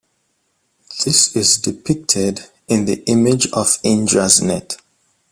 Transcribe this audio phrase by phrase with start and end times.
[1.05, 4.77] This is depicted in the image of Indra's net.